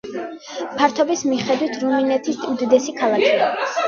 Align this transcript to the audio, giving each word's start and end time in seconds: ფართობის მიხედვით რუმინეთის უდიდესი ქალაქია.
ფართობის 0.77 1.21
მიხედვით 1.31 1.75
რუმინეთის 1.81 2.39
უდიდესი 2.55 2.97
ქალაქია. 3.03 3.53